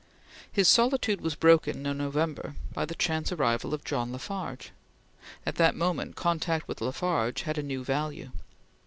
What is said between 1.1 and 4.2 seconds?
was broken in November by the chance arrival of John La